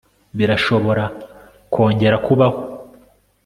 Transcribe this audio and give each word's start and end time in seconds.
Birashobora 0.37 1.03
kongera 1.73 2.17
kubaho 2.25 2.61